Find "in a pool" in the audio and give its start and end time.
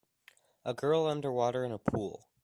1.63-2.27